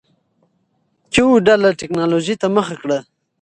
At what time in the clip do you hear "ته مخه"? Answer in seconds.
2.41-2.75